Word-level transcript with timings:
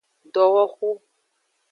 Dowoxu. 0.33 0.89